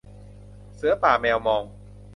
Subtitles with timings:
[0.75, 1.63] เสือป่าแมวมอง